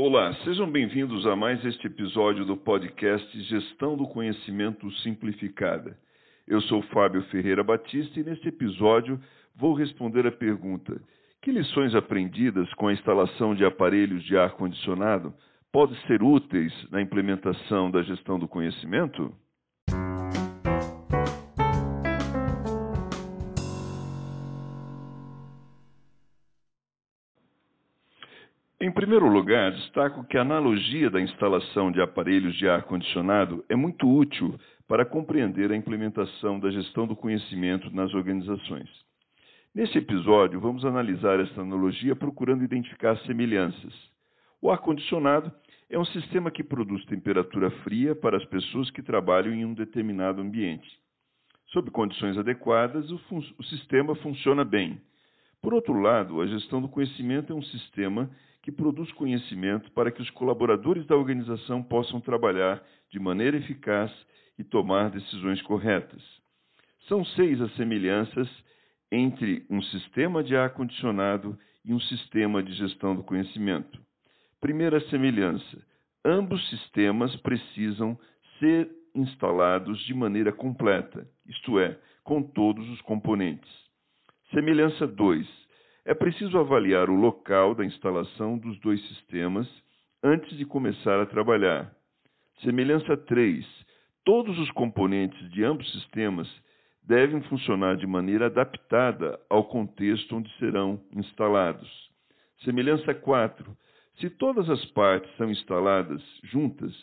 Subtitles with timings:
[0.00, 5.98] Olá, sejam bem-vindos a mais este episódio do podcast Gestão do Conhecimento Simplificada.
[6.46, 9.20] Eu sou Fábio Ferreira Batista e neste episódio
[9.56, 11.02] vou responder a pergunta:
[11.42, 15.34] que lições aprendidas com a instalação de aparelhos de ar-condicionado
[15.72, 19.34] podem ser úteis na implementação da gestão do conhecimento?
[28.98, 34.58] Primeiro lugar, destaco que a analogia da instalação de aparelhos de ar-condicionado é muito útil
[34.88, 38.88] para compreender a implementação da gestão do conhecimento nas organizações.
[39.72, 43.94] Neste episódio, vamos analisar esta analogia procurando identificar semelhanças.
[44.60, 45.52] O ar-condicionado
[45.88, 50.42] é um sistema que produz temperatura fria para as pessoas que trabalham em um determinado
[50.42, 50.90] ambiente.
[51.68, 53.20] Sob condições adequadas, o,
[53.60, 55.00] o sistema funciona bem.
[55.60, 58.30] Por outro lado, a gestão do conhecimento é um sistema
[58.62, 64.12] que produz conhecimento para que os colaboradores da organização possam trabalhar de maneira eficaz
[64.58, 66.22] e tomar decisões corretas.
[67.08, 68.48] São seis as semelhanças
[69.10, 73.98] entre um sistema de ar-condicionado e um sistema de gestão do conhecimento.
[74.60, 75.82] Primeira semelhança:
[76.24, 78.18] ambos sistemas precisam
[78.58, 83.87] ser instalados de maneira completa, isto é, com todos os componentes.
[84.50, 85.46] Semelhança 2:
[86.06, 89.68] é preciso avaliar o local da instalação dos dois sistemas
[90.22, 91.92] antes de começar a trabalhar.
[92.62, 93.66] Semelhança 3.
[94.24, 96.48] Todos os componentes de ambos sistemas
[97.02, 102.10] devem funcionar de maneira adaptada ao contexto onde serão instalados.
[102.64, 103.76] Semelhança 4.
[104.18, 106.94] Se todas as partes são instaladas juntas,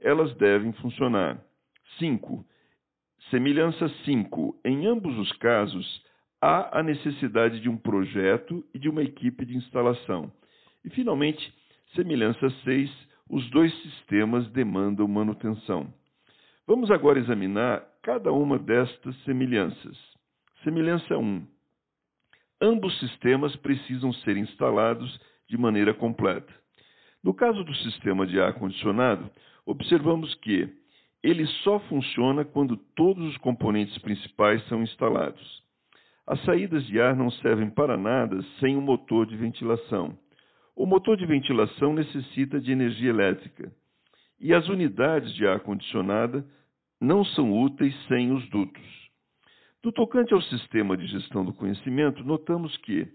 [0.00, 1.44] elas devem funcionar.
[1.98, 2.46] 5.
[3.28, 4.60] Semelhança 5.
[4.64, 6.11] Em ambos os casos,
[6.42, 10.32] há a necessidade de um projeto e de uma equipe de instalação.
[10.84, 11.54] E, finalmente,
[11.94, 12.90] semelhança 6,
[13.30, 15.94] os dois sistemas demandam manutenção.
[16.66, 19.96] Vamos agora examinar cada uma destas semelhanças.
[20.64, 21.46] Semelhança 1.
[22.60, 26.52] Ambos sistemas precisam ser instalados de maneira completa.
[27.22, 29.30] No caso do sistema de ar-condicionado,
[29.64, 30.68] observamos que
[31.22, 35.61] ele só funciona quando todos os componentes principais são instalados.
[36.26, 40.16] As saídas de ar não servem para nada sem um motor de ventilação.
[40.76, 43.72] O motor de ventilação necessita de energia elétrica.
[44.40, 46.44] E as unidades de ar condicionada
[47.00, 48.82] não são úteis sem os dutos.
[49.82, 53.06] Do tocante ao sistema de gestão do conhecimento, notamos que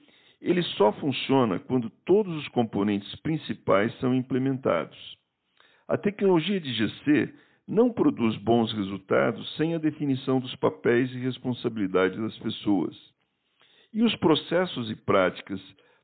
[0.42, 4.98] ele só funciona quando todos os componentes principais são implementados.
[5.88, 7.34] A tecnologia de GC
[7.68, 12.96] não produz bons resultados sem a definição dos papéis e responsabilidades das pessoas.
[13.94, 15.60] E os processos e práticas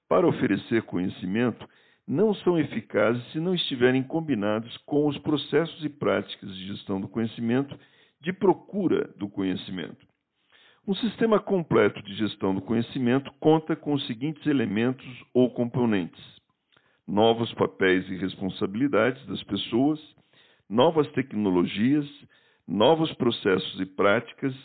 [0.10, 1.68] para oferecer conhecimento
[2.06, 7.08] não são eficazes se não estiverem combinados com os processos e práticas de gestão do
[7.08, 7.78] conhecimento,
[8.20, 10.06] de procura do conhecimento.
[10.86, 16.22] Um sistema completo de gestão do conhecimento conta com os seguintes elementos ou componentes:
[17.08, 20.00] novos papéis e responsabilidades das pessoas,
[20.74, 22.10] novas tecnologias,
[22.68, 24.56] novos processos e práticas,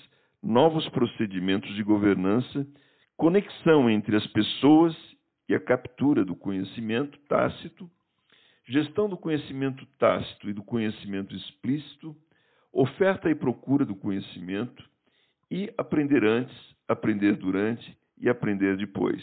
[0.42, 2.66] novos procedimentos de governança,
[3.14, 4.96] conexão entre as pessoas
[5.46, 7.90] e a captura do conhecimento tácito,
[8.66, 12.16] gestão do conhecimento tácito e do conhecimento explícito,
[12.72, 14.82] oferta e procura do conhecimento
[15.50, 16.56] e aprender antes,
[16.88, 19.22] aprender durante e aprender depois.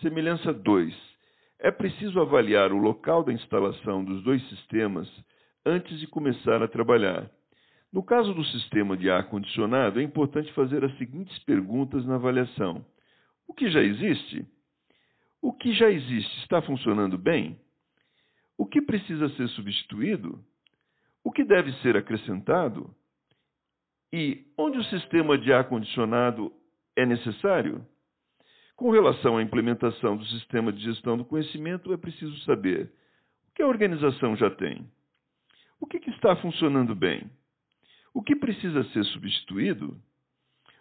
[0.00, 0.94] Semelhança 2.
[1.58, 5.08] É preciso avaliar o local da instalação dos dois sistemas
[5.64, 7.30] antes de começar a trabalhar.
[7.92, 12.84] No caso do sistema de ar-condicionado, é importante fazer as seguintes perguntas na avaliação:
[13.46, 14.46] O que já existe?
[15.40, 17.58] O que já existe está funcionando bem?
[18.56, 20.42] O que precisa ser substituído?
[21.24, 22.94] O que deve ser acrescentado?
[24.12, 26.52] E onde o sistema de ar-condicionado
[26.96, 27.86] é necessário?
[28.76, 32.92] Com relação à implementação do sistema de gestão do conhecimento, é preciso saber
[33.48, 34.86] o que a organização já tem
[35.82, 37.28] o que, que está funcionando bem?
[38.14, 40.00] O que precisa ser substituído?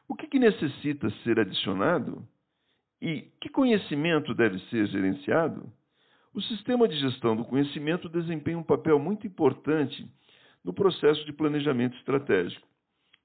[0.07, 2.23] O que, que necessita ser adicionado?
[3.01, 5.73] E que conhecimento deve ser gerenciado?
[6.35, 10.07] O sistema de gestão do conhecimento desempenha um papel muito importante
[10.63, 12.67] no processo de planejamento estratégico.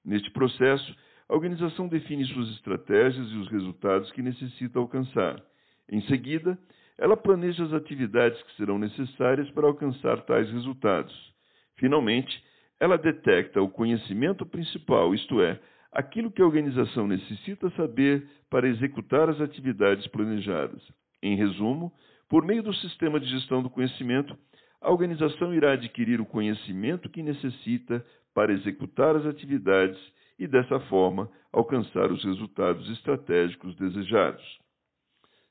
[0.03, 0.95] Neste processo,
[1.29, 5.39] a organização define suas estratégias e os resultados que necessita alcançar.
[5.87, 6.57] Em seguida,
[6.97, 11.36] ela planeja as atividades que serão necessárias para alcançar tais resultados.
[11.77, 12.43] Finalmente,
[12.79, 15.59] ela detecta o conhecimento principal, isto é,
[15.91, 20.81] aquilo que a organização necessita saber para executar as atividades planejadas.
[21.21, 21.91] Em resumo,
[22.29, 24.37] Por meio do sistema de gestão do conhecimento,
[24.81, 29.97] a organização irá adquirir o conhecimento que necessita para executar as atividades
[30.37, 34.43] e, dessa forma, alcançar os resultados estratégicos desejados.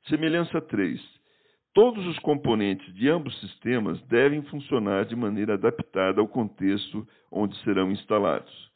[0.06, 1.15] Semelhança 3.
[1.76, 7.90] Todos os componentes de ambos sistemas devem funcionar de maneira adaptada ao contexto onde serão
[7.90, 8.72] instalados.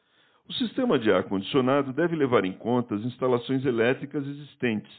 [0.47, 4.93] O sistema de ar-condicionado deve levar em conta as instalações elétricas existentes.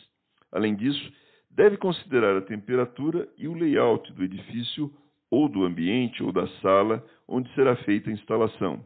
[0.52, 1.14] Além disso,
[1.52, 4.92] deve considerar a temperatura e o layout do edifício
[5.30, 8.84] ou do ambiente ou da sala onde será feita a instalação.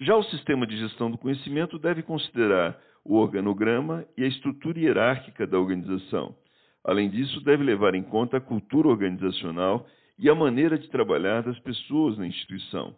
[0.00, 5.46] Já o sistema de gestão do conhecimento deve considerar o organograma e a estrutura hierárquica
[5.46, 6.34] da organização.
[6.84, 9.86] Além disso, deve levar em conta a cultura organizacional
[10.18, 12.94] e a maneira de trabalhar das pessoas na instituição.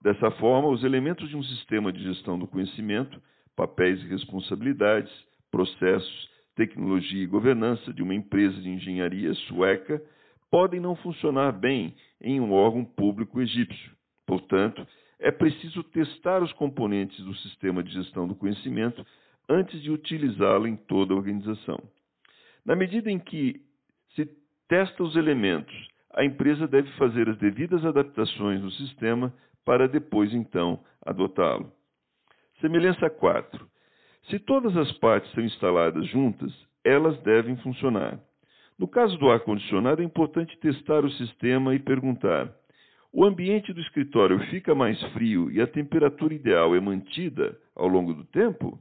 [0.00, 3.20] Dessa forma, os elementos de um sistema de gestão do conhecimento,
[3.54, 5.12] papéis e responsabilidades,
[5.50, 10.02] processos, tecnologia e governança de uma empresa de engenharia sueca
[10.50, 13.92] podem não funcionar bem em um órgão público egípcio.
[14.26, 14.86] Portanto,
[15.20, 19.04] é preciso testar os componentes do sistema de gestão do conhecimento
[19.48, 21.78] antes de utilizá-lo em toda a organização.
[22.68, 23.62] Na medida em que
[24.14, 24.28] se
[24.68, 25.74] testa os elementos,
[26.12, 29.32] a empresa deve fazer as devidas adaptações no sistema
[29.64, 31.72] para depois, então, adotá-lo.
[32.60, 33.66] Semelhança 4.
[34.28, 36.52] Se todas as partes são instaladas juntas,
[36.84, 38.20] elas devem funcionar.
[38.78, 42.54] No caso do ar-condicionado, é importante testar o sistema e perguntar:
[43.10, 48.12] o ambiente do escritório fica mais frio e a temperatura ideal é mantida ao longo
[48.12, 48.78] do tempo?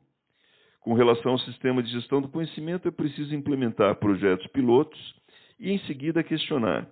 [0.88, 4.98] Com relação ao sistema de gestão do conhecimento, é preciso implementar projetos pilotos
[5.60, 6.88] e, em seguida, questionar: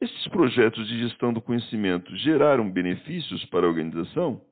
[0.00, 4.42] estes projetos de gestão do conhecimento geraram benefícios para a organização?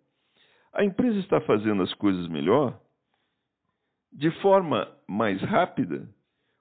[0.73, 2.81] A empresa está fazendo as coisas melhor?
[4.13, 6.09] De forma mais rápida?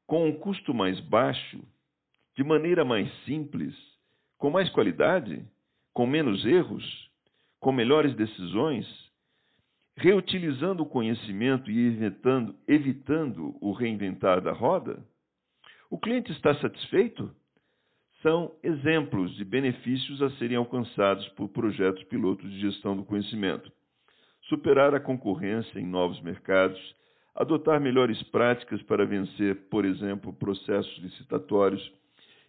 [0.07, 1.59] Com um custo mais baixo?
[2.35, 3.75] De maneira mais simples?
[4.39, 5.45] com mais qualidade,
[5.94, 7.11] com menos erros,
[7.59, 8.88] com melhores decisões,
[10.00, 15.04] reutilizando o conhecimento e evitando, evitando o reinventar da roda?
[15.90, 17.30] O cliente está satisfeito?
[18.22, 23.69] São exemplos de benefícios a serem alcançados por projetos pilotos de gestão do conhecimento.
[24.44, 26.80] Superar a concorrência em novos mercados,
[27.36, 31.92] adotar melhores práticas para vencer, por exemplo, processos licitatórios,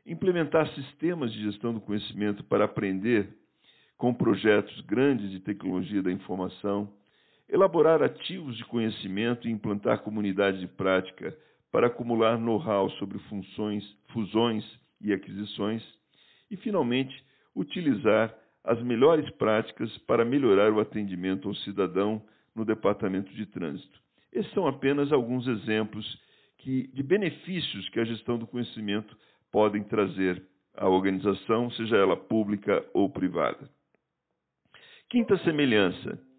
[0.06, 3.28] implementar sistemas de gestão do conhecimento para aprender
[3.98, 6.99] com projetos grandes de tecnologia da informação,
[7.52, 11.36] elaborar ativos de conhecimento e implantar comunidades de prática
[11.70, 14.64] para acumular know-how sobre funções, fusões
[15.00, 15.82] e aquisições,
[16.50, 17.14] e, finalmente,
[17.54, 22.22] utilizar as melhores práticas para melhorar o atendimento ao cidadão
[22.54, 24.00] no departamento de trânsito.
[24.32, 26.20] Esses são apenas alguns exemplos
[26.58, 29.16] que, de benefícios que a gestão do conhecimento
[29.50, 30.42] podem trazer
[30.76, 33.68] à organização, seja ela pública ou privada.
[35.08, 36.29] Quinta semelhança.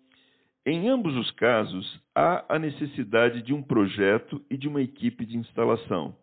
[0.63, 5.36] Em ambos os casos, há a necessidade de um projeto e de uma equipe de
[5.36, 6.16] instalação.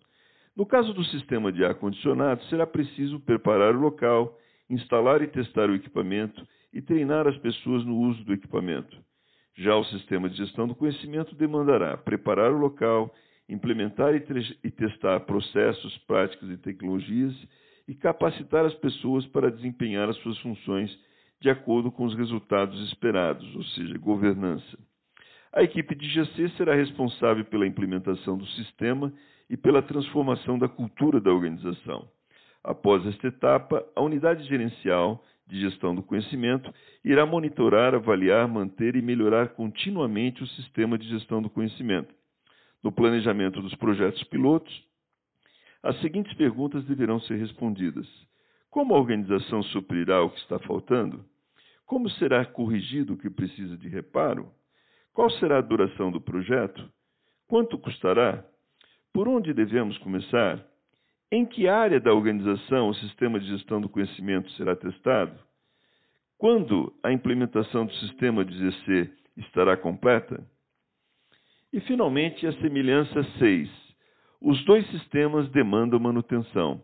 [0.56, 4.38] No caso do sistema de ar-condicionado, será preciso preparar o local,
[4.70, 8.96] instalar e testar o equipamento e treinar as pessoas no uso do equipamento.
[9.56, 13.12] Já o sistema de gestão do conhecimento demandará preparar o local,
[13.48, 14.24] implementar e,
[14.62, 17.34] e testar processos, práticas e tecnologias
[17.88, 20.96] e capacitar as pessoas para desempenhar as suas funções
[21.40, 24.78] de acordo com os resultados esperados, ou seja, governança.
[25.52, 29.12] A equipe de GC será responsável pela implementação do sistema
[29.48, 32.08] e pela transformação da cultura da organização.
[32.62, 39.02] Após esta etapa, a unidade gerencial de gestão do conhecimento irá monitorar, avaliar, manter e
[39.02, 42.14] melhorar continuamente o sistema de gestão do conhecimento,
[42.82, 44.86] no planejamento dos projetos pilotos,
[45.82, 48.06] as seguintes perguntas deverão ser respondidas:
[48.78, 51.24] Como a organização suprirá o que está faltando?
[51.84, 54.52] Como será corrigido o que precisa de reparo?
[55.12, 56.88] Qual será a duração do projeto?
[57.48, 58.44] Quanto custará?
[59.12, 60.64] Por onde devemos começar?
[61.28, 65.36] Em que área da organização o sistema de gestão do conhecimento será testado?
[66.38, 70.40] Quando a implementação do sistema de GC estará completa?
[71.72, 73.68] E, finalmente, a semelhança 6.
[74.40, 76.80] Os dois sistemas demandam manutenção.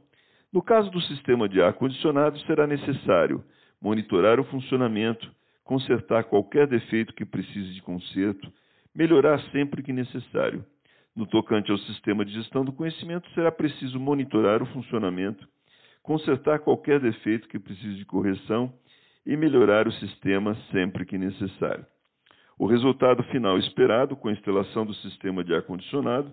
[0.54, 3.42] No caso do sistema de ar-condicionado, será necessário
[3.82, 5.28] monitorar o funcionamento,
[5.64, 8.52] consertar qualquer defeito que precise de conserto,
[8.94, 10.64] melhorar sempre que necessário.
[11.16, 15.44] No tocante ao sistema de gestão do conhecimento, será preciso monitorar o funcionamento,
[16.04, 18.72] consertar qualquer defeito que precise de correção
[19.26, 21.84] e melhorar o sistema sempre que necessário.
[22.56, 26.32] O resultado final esperado com a instalação do sistema de ar-condicionado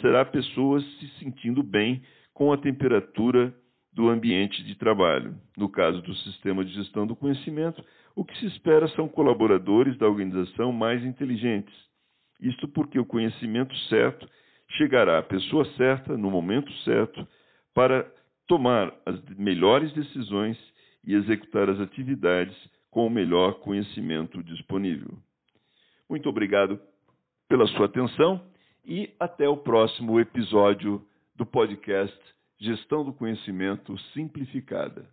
[0.00, 2.02] será pessoas se sentindo bem
[2.34, 3.54] com a temperatura
[3.92, 5.36] do ambiente de trabalho.
[5.56, 7.84] No caso do sistema de gestão do conhecimento,
[8.16, 11.74] o que se espera são colaboradores da organização mais inteligentes.
[12.40, 14.28] Isto porque o conhecimento certo
[14.76, 17.26] chegará à pessoa certa, no momento certo,
[17.74, 18.10] para
[18.46, 20.58] tomar as melhores decisões
[21.04, 22.56] e executar as atividades
[22.90, 25.16] com o melhor conhecimento disponível.
[26.08, 26.78] Muito obrigado
[27.48, 28.42] pela sua atenção
[28.84, 32.18] e até o próximo episódio do podcast
[32.60, 35.08] Gestão do Conhecimento Simplificada.